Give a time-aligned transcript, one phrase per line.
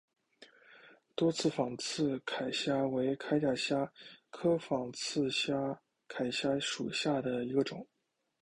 [1.15, 3.93] 多刺仿刺铠虾为铠甲虾
[4.31, 5.77] 科仿刺铠
[6.31, 7.85] 虾属下的一个种。